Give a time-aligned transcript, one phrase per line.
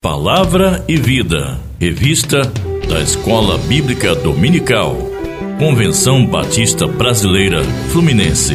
[0.00, 2.42] Palavra e Vida, revista
[2.88, 4.96] da Escola Bíblica Dominical,
[5.58, 8.54] Convenção Batista Brasileira Fluminense.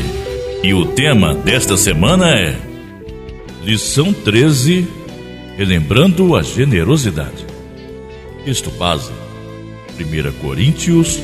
[0.64, 2.58] E o tema desta semana é
[3.62, 4.88] Lição 13,
[5.58, 7.46] relembrando a generosidade.
[8.46, 9.12] Texto base,
[10.00, 11.20] 1 Coríntios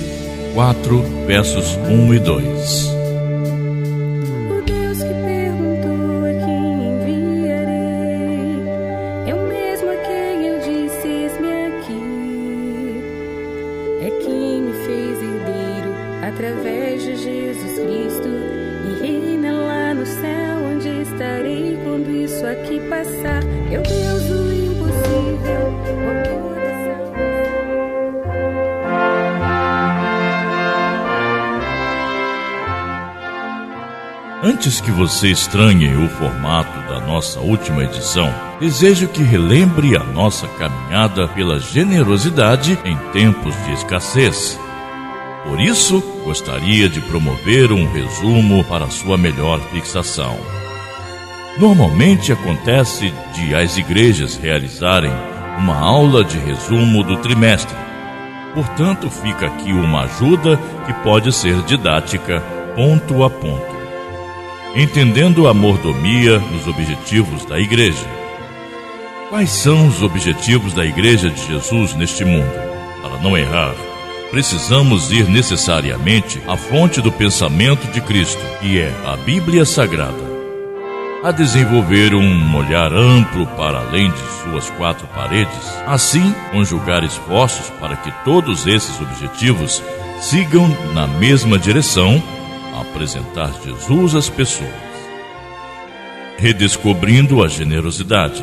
[0.53, 2.98] 4, versos 1 e 2.
[22.49, 23.43] Aqui passar.
[23.71, 25.79] Eu Deus o impossível.
[34.41, 40.47] Antes que você estranhe o formato da nossa última edição, desejo que relembre a nossa
[40.47, 44.57] caminhada pela generosidade em tempos de escassez.
[45.43, 50.37] Por isso, gostaria de promover um resumo para sua melhor fixação.
[51.59, 55.11] Normalmente acontece de as igrejas realizarem
[55.57, 57.75] uma aula de resumo do trimestre.
[58.53, 62.39] Portanto, fica aqui uma ajuda que pode ser didática,
[62.77, 63.77] ponto a ponto.
[64.73, 68.07] Entendendo a mordomia nos objetivos da igreja.
[69.29, 72.53] Quais são os objetivos da igreja de Jesus neste mundo?
[73.01, 73.75] Para não errar,
[74.31, 80.28] precisamos ir necessariamente à fonte do pensamento de Cristo, que é a Bíblia Sagrada.
[81.21, 87.97] A desenvolver um olhar amplo para além de suas quatro paredes, assim conjugar esforços para
[87.97, 89.83] que todos esses objetivos
[90.21, 92.23] sigam na mesma direção,
[92.79, 94.71] apresentar Jesus às pessoas.
[96.37, 98.41] Redescobrindo a generosidade.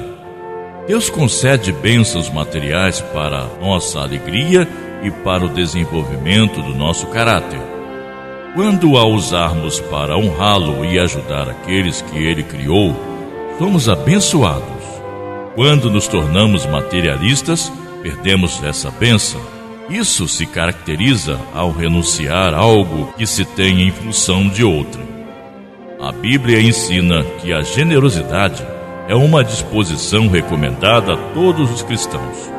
[0.86, 4.68] Deus concede bênçãos materiais para nossa alegria
[5.02, 7.75] e para o desenvolvimento do nosso caráter.
[8.56, 12.96] Quando a usarmos para honrá-lo e ajudar aqueles que ele criou,
[13.58, 14.64] somos abençoados.
[15.54, 17.70] Quando nos tornamos materialistas,
[18.02, 19.42] perdemos essa bênção.
[19.90, 25.02] Isso se caracteriza ao renunciar algo que se tem em função de outra.
[26.00, 28.66] A Bíblia ensina que a generosidade
[29.06, 32.56] é uma disposição recomendada a todos os cristãos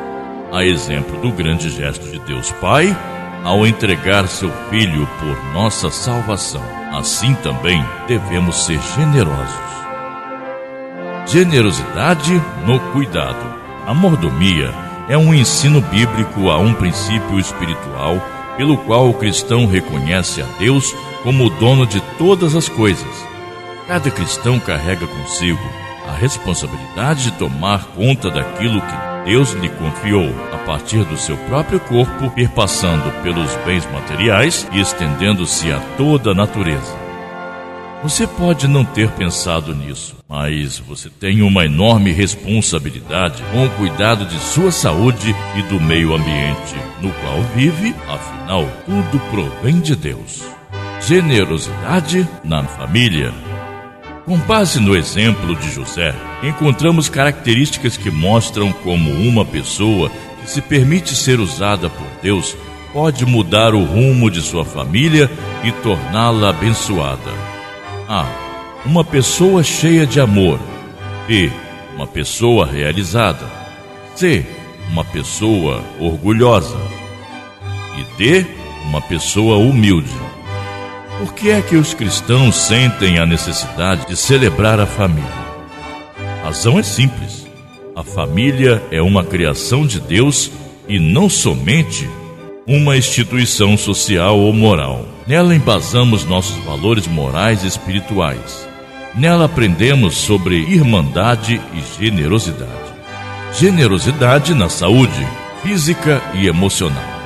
[0.52, 2.96] a exemplo do grande gesto de Deus Pai
[3.44, 6.62] ao entregar seu Filho por nossa salvação.
[6.92, 9.68] Assim também devemos ser generosos.
[11.26, 13.58] Generosidade no cuidado.
[13.86, 14.72] A mordomia
[15.08, 18.20] é um ensino bíblico a um princípio espiritual
[18.56, 23.26] pelo qual o cristão reconhece a Deus como o dono de todas as coisas.
[23.86, 25.60] Cada cristão carrega consigo
[26.08, 31.78] a responsabilidade de tomar conta daquilo que Deus lhe confiou, a partir do seu próprio
[31.80, 36.96] corpo, perpassando pelos bens materiais e estendendo-se a toda a natureza.
[38.02, 44.24] Você pode não ter pensado nisso, mas você tem uma enorme responsabilidade com o cuidado
[44.24, 50.42] de sua saúde e do meio ambiente no qual vive, afinal, tudo provém de Deus.
[51.02, 53.34] Generosidade na família.
[54.28, 60.10] Com base no exemplo de José, encontramos características que mostram como uma pessoa
[60.42, 62.54] que se permite ser usada por Deus
[62.92, 65.30] pode mudar o rumo de sua família
[65.64, 67.32] e torná-la abençoada.
[68.06, 68.26] A.
[68.84, 70.60] Uma pessoa cheia de amor.
[71.26, 71.50] B.
[71.94, 73.46] Uma pessoa realizada.
[74.14, 74.44] C.
[74.90, 76.76] Uma pessoa orgulhosa.
[77.96, 78.44] E D.
[78.84, 80.12] Uma pessoa humilde.
[81.18, 85.28] Por que é que os cristãos sentem a necessidade de celebrar a família?
[86.40, 87.44] A razão é simples.
[87.96, 90.48] A família é uma criação de Deus
[90.88, 92.08] e não somente
[92.64, 95.04] uma instituição social ou moral.
[95.26, 98.68] Nela embasamos nossos valores morais e espirituais.
[99.16, 102.70] Nela aprendemos sobre irmandade e generosidade.
[103.54, 105.26] Generosidade na saúde
[105.64, 107.17] física e emocional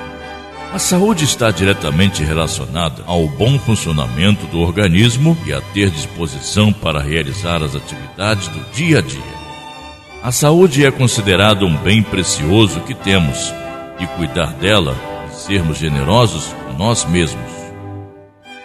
[0.73, 7.03] a saúde está diretamente relacionada ao bom funcionamento do organismo e a ter disposição para
[7.03, 9.43] realizar as atividades do dia a dia.
[10.23, 13.53] A saúde é considerada um bem precioso que temos
[14.01, 14.97] e cuidar dela
[15.31, 17.53] e sermos generosos com nós mesmos.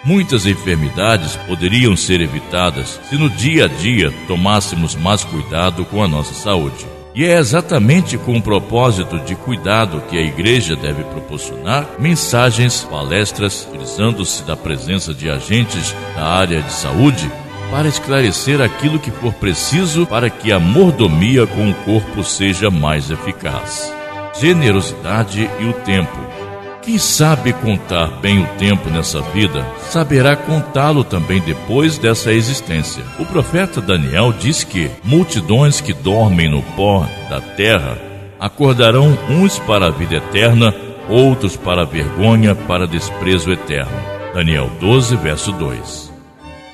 [0.06, 6.07] Muitas enfermidades poderiam ser evitadas se no dia a dia tomássemos mais cuidado com a
[6.07, 6.96] nossa saúde.
[7.17, 13.63] E é exatamente com o propósito de cuidado que a igreja deve proporcionar mensagens, palestras,
[13.63, 17.27] frisando-se da presença de agentes da área de saúde
[17.71, 23.09] para esclarecer aquilo que for preciso para que a mordomia com o corpo seja mais
[23.09, 23.91] eficaz.
[24.39, 26.46] Generosidade e o tempo.
[26.88, 33.04] Quem sabe contar bem o tempo nessa vida, saberá contá-lo também depois dessa existência.
[33.19, 37.98] O profeta Daniel diz que multidões que dormem no pó da terra
[38.39, 40.74] acordarão uns para a vida eterna,
[41.10, 43.92] outros para a vergonha, para desprezo eterno.
[44.34, 46.13] Daniel 12, verso 2.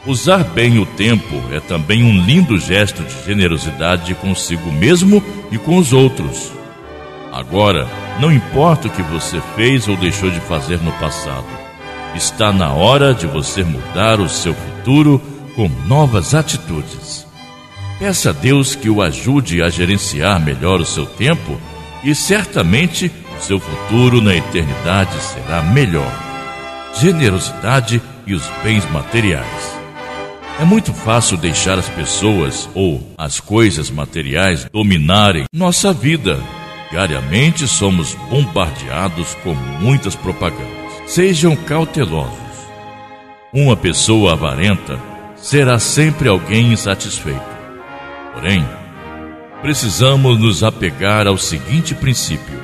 [0.06, 5.76] Usar bem o tempo é também um lindo gesto de generosidade consigo mesmo e com
[5.76, 6.52] os outros.
[7.32, 7.88] Agora,
[8.20, 11.46] não importa o que você fez ou deixou de fazer no passado,
[12.16, 15.22] está na hora de você mudar o seu futuro
[15.56, 17.26] com novas atitudes.
[18.00, 21.60] Peça a Deus que o ajude a gerenciar melhor o seu tempo
[22.04, 26.12] e certamente o seu futuro na eternidade será melhor.
[27.00, 29.74] Generosidade e os bens materiais.
[30.60, 36.40] É muito fácil deixar as pessoas ou as coisas materiais dominarem nossa vida.
[36.94, 40.94] Diariamente somos bombardeados com muitas propagandas.
[41.08, 42.38] Sejam cautelosos.
[43.52, 45.00] Uma pessoa avarenta
[45.36, 47.42] será sempre alguém insatisfeito.
[48.32, 48.64] Porém,
[49.60, 52.60] precisamos nos apegar ao seguinte princípio: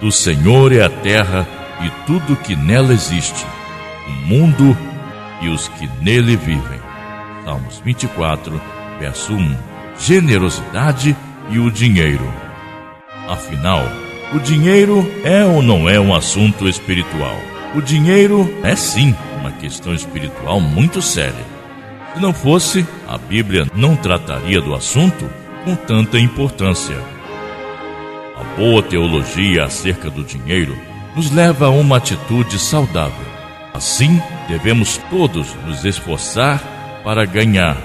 [0.00, 1.46] do Senhor é a terra
[1.84, 3.46] e tudo que nela existe,
[4.08, 4.76] o mundo
[5.40, 6.80] e os que nele vivem.
[7.44, 8.60] Salmos 24,
[8.98, 9.56] verso 1.
[10.00, 11.16] Generosidade
[11.48, 12.41] e o dinheiro.
[13.32, 13.82] Afinal,
[14.34, 17.34] o dinheiro é ou não é um assunto espiritual?
[17.74, 21.44] O dinheiro é sim uma questão espiritual muito séria.
[22.12, 25.30] Se não fosse, a Bíblia não trataria do assunto
[25.64, 26.94] com tanta importância.
[28.36, 30.76] A boa teologia acerca do dinheiro
[31.16, 33.26] nos leva a uma atitude saudável.
[33.72, 36.62] Assim, devemos todos nos esforçar
[37.02, 37.78] para ganhar,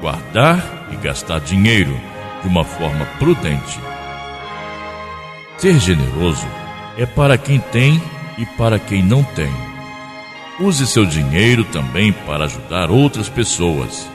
[0.00, 1.98] guardar e gastar dinheiro
[2.42, 3.91] de uma forma prudente.
[5.62, 6.44] Ser generoso
[6.98, 8.02] é para quem tem
[8.36, 9.48] e para quem não tem.
[10.58, 14.10] Use seu dinheiro também para ajudar outras pessoas.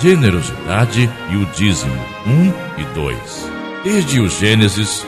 [0.00, 1.94] Generosidade e o dízimo
[2.26, 3.50] 1 e 2.
[3.84, 5.06] Desde o Gênesis,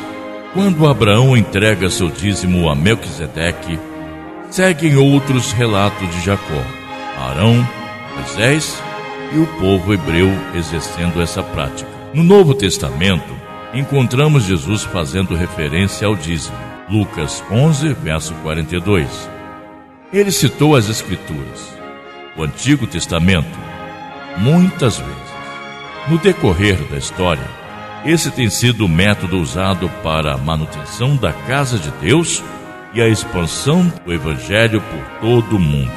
[0.52, 3.76] quando Abraão entrega seu dízimo a Melquisedeque,
[4.50, 6.62] seguem outros relatos de Jacó.
[7.18, 7.68] Arão
[8.14, 8.80] Moisés
[9.32, 11.90] e o povo hebreu exercendo essa prática.
[12.14, 13.33] No Novo Testamento,
[13.74, 16.56] encontramos Jesus fazendo referência ao dízimo.
[16.88, 19.30] Lucas 11, verso 42.
[20.12, 21.74] Ele citou as Escrituras,
[22.36, 23.58] o Antigo Testamento,
[24.38, 25.14] muitas vezes.
[26.08, 27.48] No decorrer da história,
[28.04, 32.42] esse tem sido o método usado para a manutenção da casa de Deus
[32.92, 35.90] e a expansão do Evangelho por todo o mundo.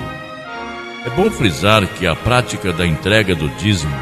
[1.05, 3.95] É bom frisar que a prática da entrega do dízimo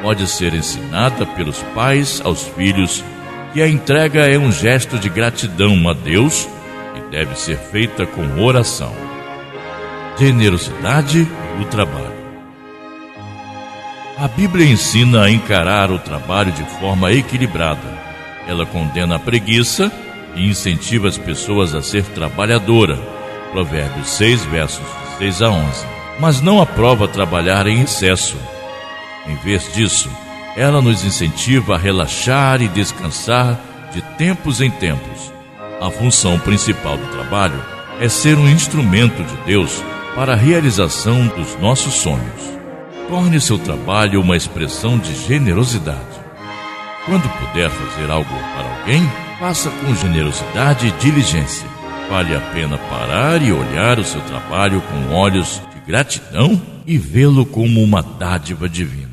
[0.00, 3.04] pode ser ensinada pelos pais aos filhos
[3.54, 6.48] e a entrega é um gesto de gratidão a Deus
[6.96, 8.92] e deve ser feita com oração.
[10.18, 11.26] Generosidade
[11.58, 12.18] no trabalho.
[14.18, 17.98] A Bíblia ensina a encarar o trabalho de forma equilibrada.
[18.46, 19.92] Ela condena a preguiça
[20.34, 22.96] e incentiva as pessoas a ser trabalhadora.
[23.52, 24.86] Provérbios 6, versos
[25.18, 28.36] 6 a 11 mas não aprova trabalhar em excesso.
[29.26, 30.10] Em vez disso,
[30.58, 33.56] ela nos incentiva a relaxar e descansar
[33.92, 35.32] de tempos em tempos.
[35.80, 37.62] A função principal do trabalho
[38.00, 39.80] é ser um instrumento de Deus
[40.16, 42.58] para a realização dos nossos sonhos.
[43.08, 46.18] Torne seu trabalho uma expressão de generosidade.
[47.06, 51.68] Quando puder fazer algo para alguém, faça com generosidade e diligência.
[52.10, 57.80] Vale a pena parar e olhar o seu trabalho com olhos gratidão e vê-lo como
[57.80, 59.07] uma dádiva divina.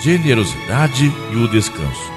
[0.00, 2.12] Generosidade e o descanso.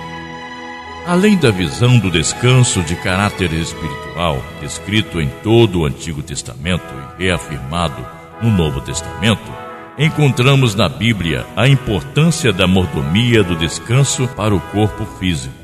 [1.07, 6.83] Além da visão do descanso de caráter espiritual, descrito em todo o Antigo Testamento
[7.17, 8.05] e reafirmado
[8.41, 9.51] no Novo Testamento,
[9.98, 15.55] encontramos na Bíblia a importância da mordomia do descanso para o corpo físico.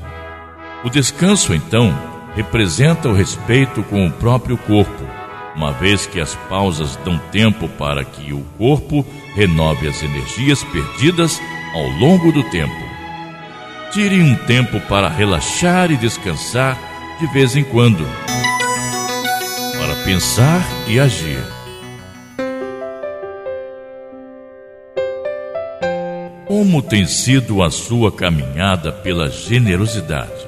[0.82, 1.96] O descanso, então,
[2.34, 5.04] representa o respeito com o próprio corpo,
[5.54, 11.40] uma vez que as pausas dão tempo para que o corpo renove as energias perdidas
[11.76, 12.74] ao longo do tempo.
[13.92, 16.78] Tire um tempo para relaxar e descansar
[17.20, 18.04] de vez em quando,
[19.78, 21.42] para pensar e agir.
[26.46, 30.46] Como tem sido a sua caminhada pela generosidade?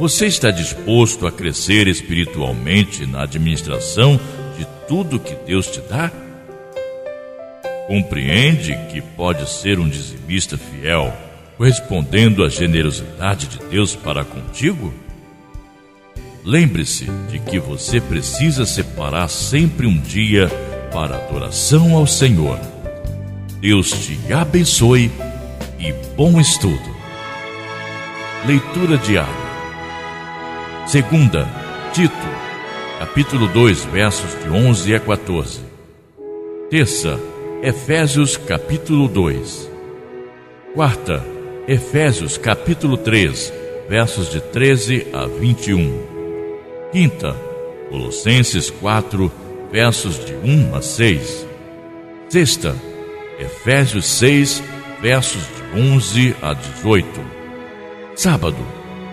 [0.00, 4.18] Você está disposto a crescer espiritualmente na administração
[4.58, 6.10] de tudo que Deus te dá?
[7.86, 11.12] Compreende que pode ser um dizimista fiel,
[11.56, 14.92] correspondendo à generosidade de Deus para contigo?
[16.44, 20.48] Lembre-se de que você precisa separar sempre um dia
[20.92, 22.58] para adoração ao Senhor.
[23.60, 25.10] Deus te abençoe
[25.78, 26.96] e bom estudo.
[28.46, 29.46] Leitura diária.
[30.86, 31.48] Segunda,
[31.92, 32.14] Tito,
[32.98, 35.60] capítulo 2, versos de 11 a 14.
[36.70, 37.18] Terça,
[37.62, 39.70] Efésios capítulo 2.
[40.74, 41.24] Quarta,
[41.66, 43.52] Efésios capítulo 3,
[43.88, 45.90] versos de 13 a 21.
[46.92, 47.34] Quinta,
[47.90, 49.32] Colossenses 4,
[49.72, 51.46] versos de 1 a 6.
[52.28, 52.76] Sexta,
[53.38, 54.62] Efésios 6,
[55.00, 57.08] versos de 11 a 18.
[58.14, 58.58] Sábado,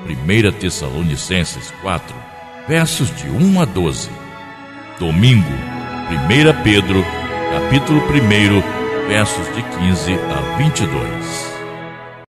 [0.05, 2.13] 1 Tessalonicenses 4,
[2.67, 4.09] versos de 1 a 12.
[4.99, 5.47] Domingo,
[6.09, 7.22] 1 Pedro
[7.53, 8.63] capítulo 1,
[9.07, 11.52] versos de 15 a 22.